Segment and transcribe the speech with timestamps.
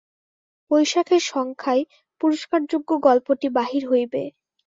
[0.71, 1.83] বৈশাখের সংখ্যায়
[2.21, 4.23] পুরস্কারযোগ্য গল্পটি বাহির হইবে।